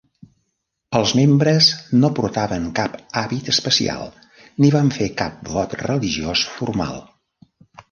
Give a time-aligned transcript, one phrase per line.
[0.99, 1.67] Els membres
[2.03, 4.09] no portaven cap hàbit especial
[4.65, 7.01] ni van fer cap vot religiós formal.